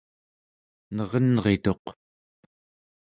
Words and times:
nerenrituq 0.95 1.85